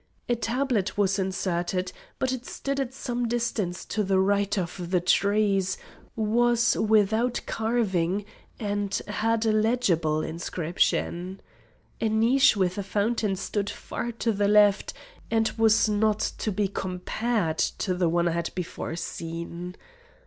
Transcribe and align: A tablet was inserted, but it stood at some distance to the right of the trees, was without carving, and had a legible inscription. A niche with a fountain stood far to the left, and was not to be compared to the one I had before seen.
A 0.27 0.33
tablet 0.35 0.97
was 0.97 1.19
inserted, 1.19 1.91
but 2.17 2.31
it 2.31 2.43
stood 2.47 2.79
at 2.79 2.91
some 2.91 3.27
distance 3.27 3.85
to 3.85 4.03
the 4.03 4.17
right 4.19 4.57
of 4.57 4.89
the 4.89 4.99
trees, 4.99 5.77
was 6.15 6.75
without 6.75 7.41
carving, 7.45 8.25
and 8.59 8.99
had 9.07 9.45
a 9.45 9.51
legible 9.51 10.23
inscription. 10.23 11.39
A 12.01 12.09
niche 12.09 12.57
with 12.57 12.79
a 12.79 12.83
fountain 12.83 13.35
stood 13.35 13.69
far 13.69 14.11
to 14.13 14.31
the 14.31 14.47
left, 14.47 14.91
and 15.29 15.49
was 15.55 15.87
not 15.87 16.17
to 16.39 16.51
be 16.51 16.67
compared 16.67 17.59
to 17.59 17.93
the 17.93 18.09
one 18.09 18.27
I 18.27 18.31
had 18.31 18.49
before 18.55 18.95
seen. 18.95 19.75